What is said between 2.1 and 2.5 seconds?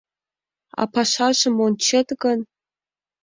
гын...